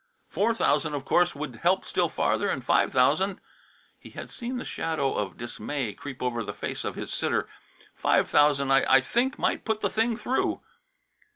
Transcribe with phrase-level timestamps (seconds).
[0.29, 3.39] Four thousand, of course, would help still farther and five thousand"
[3.99, 7.47] he had seen the shadow of dismay creep over the face of his sitter
[7.93, 10.61] "five thousand, I think, might put the thing through."